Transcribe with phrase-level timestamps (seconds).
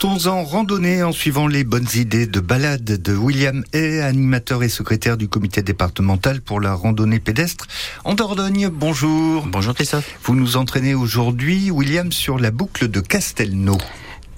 [0.00, 4.70] Partons en randonnée en suivant les bonnes idées de balade de William Hay, animateur et
[4.70, 7.66] secrétaire du comité départemental pour la randonnée pédestre
[8.04, 8.70] en Dordogne.
[8.72, 9.44] Bonjour.
[9.46, 10.10] Bonjour Christophe.
[10.22, 13.76] Vous nous entraînez aujourd'hui, William, sur la boucle de Castelnau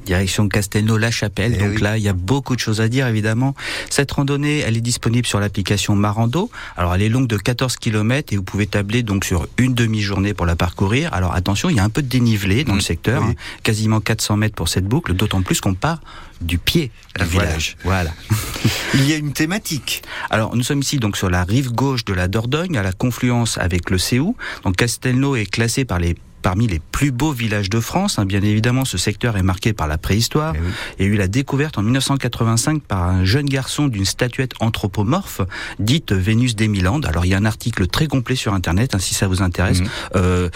[0.05, 1.53] direction Castelnau-la-Chapelle.
[1.57, 1.81] Eh Donc oui.
[1.83, 3.55] là, il y a beaucoup de choses à dire, évidemment.
[3.91, 6.51] Cette randonnée, elle est disponible sur l'application Marando.
[6.77, 10.35] Alors, elle est longue de 14 km et vous pouvez tabler donc sur une demi-journée
[10.35, 11.13] pour la parcourir.
[11.15, 13.31] Alors, attention, il y a un peu de dénivelé dans Mm, le secteur, oui.
[13.33, 13.35] hein.
[13.63, 16.01] quasiment 400 mètres pour cette boucle, d'autant plus qu'on part
[16.41, 17.49] du pied du voilà.
[17.49, 17.77] village.
[17.85, 18.11] Voilà.
[18.95, 20.03] Il y a une thématique.
[20.31, 23.59] Alors, nous sommes ici donc sur la rive gauche de la Dordogne, à la confluence
[23.59, 24.37] avec le Céou.
[24.65, 28.19] Donc, Castelnau est classé par les parmi les plus beaux villages de France.
[28.19, 28.25] hein.
[28.25, 30.55] Bien évidemment, ce secteur est marqué par la préhistoire.
[30.99, 35.41] Il y a eu la découverte en 1985 par un jeune garçon d'une statuette anthropomorphe
[35.79, 37.07] dite Vénus des Milandes.
[37.07, 39.81] Alors, il y a un article très complet sur Internet, hein, si ça vous intéresse.
[39.81, 39.89] Mhm.
[40.17, 40.49] Euh,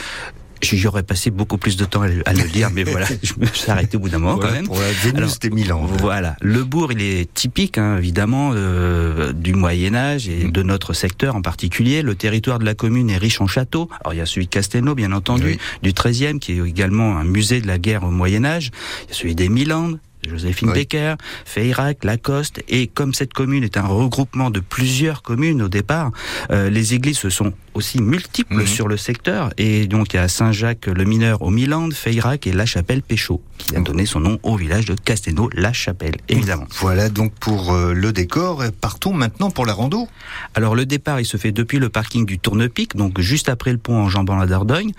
[0.62, 3.32] J'y aurais passé beaucoup plus de temps à le, à le lire, mais voilà, je
[3.38, 4.66] me suis arrêté au bout d'un moment Voilà quand même.
[4.66, 5.80] pour la Vénus Alors, des Milan.
[5.98, 10.52] Voilà, le bourg, il est typique, hein, évidemment, euh, du Moyen Âge et Mm.
[10.52, 12.02] de notre secteur en particulier.
[12.02, 13.88] Le territoire de la commune est riche en châteaux.
[14.04, 15.58] Alors il y a celui de Castelnau, bien entendu, Oui.
[15.82, 18.70] du 13e, qui est également un musée de la guerre au Moyen Âge.
[19.04, 19.98] Il y a celui des Milandes.
[20.28, 20.74] Joséphine Oui.
[20.74, 26.10] Becker, Feyrac, Lacoste, et comme cette commune est un regroupement de plusieurs communes au départ,
[26.50, 28.66] euh, les églises se sont aussi multiples Mhm.
[28.66, 32.52] sur le secteur, et donc il y a Saint-Jacques le Mineur au Milandes, Feyrac et
[32.52, 36.66] La Chapelle Péchaud, qui a donné son nom au village de Castelnau, La Chapelle, évidemment.
[36.80, 38.62] Voilà donc pour euh, le décor.
[38.80, 40.08] Partons maintenant pour la rando.
[40.54, 43.78] Alors le départ, il se fait depuis le parking du Tournepic, donc juste après le
[43.78, 44.92] pont en jambant la Dordogne,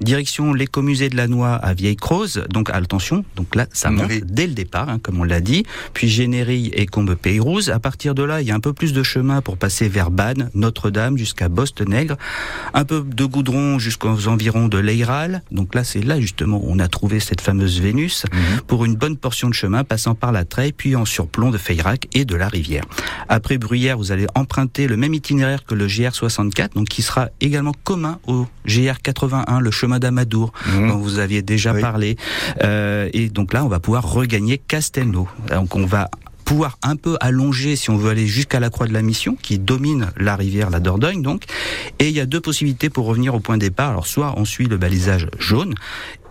[0.00, 2.44] direction l'écomusée de la Noix à Vieille-Croze.
[2.50, 4.22] Donc attention, donc là ça monte Oui.
[4.24, 5.64] dès le départ, hein, comme on l'a dit.
[5.92, 7.70] Puis Généry et Combe-Peyrouse.
[7.70, 10.10] À partir de là, il y a un peu plus de chemin pour passer vers
[10.10, 12.16] Bannes, Notre-Dame jusqu'à Bostenègre,
[12.74, 15.42] un peu de goudron jusqu'aux environs de l'Eiral.
[15.50, 18.24] Donc là, c'est là justement où on a trouvé cette fameuse Vénus
[18.66, 22.08] pour une bonne portion de chemin passant par la Treille, puis en surplomb de Feyrac
[22.14, 22.84] et de la rivière.
[23.28, 27.72] Après Bruyères, vous allez emprunter le même itinéraire que le GR64, donc qui sera également
[27.84, 30.88] commun au GR81, le chemin d'Amadour, Mhm.
[30.88, 31.80] dont vous aviez déjà Oui.
[31.80, 32.16] parlé.
[32.62, 35.28] Euh, et donc là, on va pouvoir regagner Castelnau.
[35.48, 36.10] Donc on va
[36.44, 39.58] pouvoir un peu allonger si on veut aller jusqu'à la Croix de la Mission qui
[39.58, 41.44] domine la rivière la Dordogne donc
[41.98, 44.44] et il y a deux possibilités pour revenir au point de départ alors soit on
[44.44, 45.74] suit le balisage jaune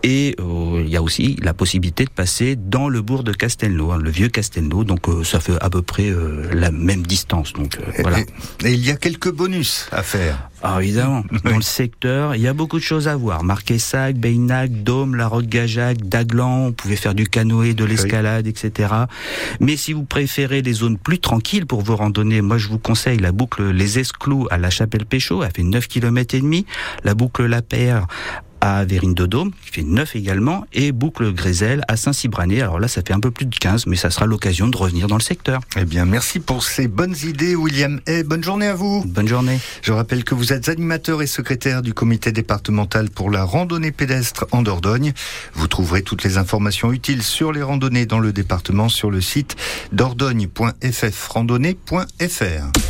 [0.04, 3.90] et euh, il y a aussi la possibilité de passer dans le bourg de Castelnau,
[3.90, 7.54] hein, le vieux Castelnau, donc euh, ça fait à peu près euh, la même distance.
[7.54, 8.20] Donc voilà.
[8.20, 8.26] Et,
[8.66, 10.50] et il y a quelques bonus à faire.
[10.66, 13.44] Ah, évidemment, dans le secteur, il y a beaucoup de choses à voir.
[13.44, 18.94] Marquessac, Beynac, Dôme, La Roque-Gajac, Daglan, on pouvait faire du canoë, de l'escalade, etc.
[19.60, 23.18] Mais si vous préférez les zones plus tranquilles pour vos randonnées, moi je vous conseille
[23.18, 26.64] la boucle Les Esclous à la Chapelle Péchaud, elle fait 9 km et demi,
[27.04, 28.06] la boucle La Paire
[28.64, 32.62] à Vérine de Dôme, qui fait 9 également, et boucle Grézel à Saint-Cybrané.
[32.62, 35.06] Alors là, ça fait un peu plus de 15, mais ça sera l'occasion de revenir
[35.06, 35.60] dans le secteur.
[35.76, 38.00] Eh bien, merci pour ces bonnes idées, William.
[38.06, 39.04] Et bonne journée à vous.
[39.04, 39.60] Bonne journée.
[39.82, 44.46] Je rappelle que vous êtes animateur et secrétaire du comité départemental pour la randonnée pédestre
[44.50, 45.12] en Dordogne.
[45.52, 49.56] Vous trouverez toutes les informations utiles sur les randonnées dans le département sur le site
[49.92, 52.83] dordogne.ffrandonnée.fr.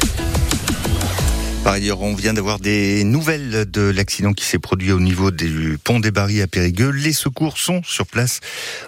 [1.64, 5.78] Par ailleurs, on vient d'avoir des nouvelles de l'accident qui s'est produit au niveau du
[5.82, 6.90] pont des Barils à Périgueux.
[6.90, 8.40] Les secours sont sur place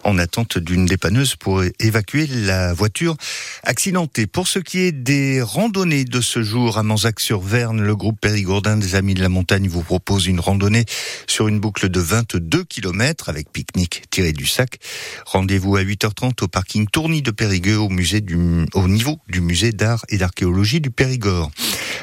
[0.04, 3.16] en attente d'une dépanneuse pour évacuer la voiture
[3.62, 4.26] accidentée.
[4.26, 8.94] Pour ce qui est des randonnées de ce jour à Manzac-sur-Verne, le groupe Périgourdin des
[8.94, 10.84] Amis de la Montagne vous propose une randonnée
[11.26, 14.80] sur une boucle de 22 km avec pique-nique tiré du sac.
[15.24, 20.82] Rendez-vous à 8h30 au parking Tourny de Périgueux au niveau du musée d'art et d'archéologie
[20.82, 21.50] du Périgord.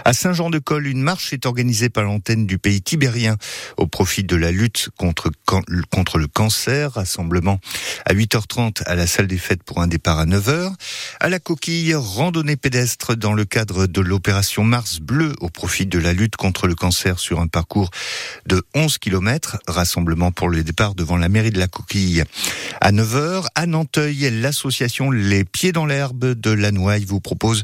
[0.06, 3.38] À Saint-Jean-de-Col, une marche est organisée par l'antenne du pays tibérien
[3.78, 5.32] au profit de la lutte contre,
[5.90, 6.92] contre le cancer.
[6.92, 7.60] Rassemblement
[8.06, 10.74] à 8h30 à la salle des fêtes pour un départ à 9h.
[11.22, 16.00] À la coquille, randonnée pédestre dans le cadre de l'opération Mars Bleu au profit de
[16.00, 17.90] la lutte contre le cancer sur un parcours
[18.46, 19.58] de 11 km.
[19.68, 22.24] Rassemblement pour le départ devant la mairie de la coquille.
[22.82, 27.64] À 9h, à Nanteuil, l'association Les Pieds dans l'herbe de la Noaille vous propose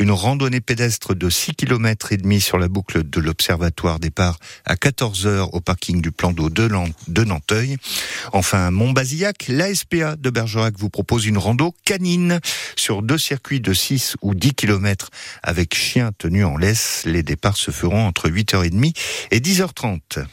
[0.00, 1.73] une randonnée pédestre de 6 km
[2.10, 6.48] et demi sur la boucle de l'observatoire départ à 14h au parking du plan d'eau
[6.48, 7.76] de, Nanteuil.
[8.32, 12.40] Enfin, Montbazillac, la SPA de Bergerac vous propose une rando canine
[12.76, 15.10] sur deux circuits de 6 ou 10 km
[15.42, 17.02] avec chiens tenus en laisse.
[17.06, 18.94] Les départs se feront entre 8h30
[19.32, 20.22] et 10h30.